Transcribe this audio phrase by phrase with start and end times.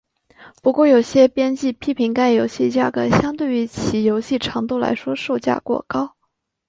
[0.63, 6.15] 不过有些编辑批评该游戏价格相对于其游戏长度来说售价过高。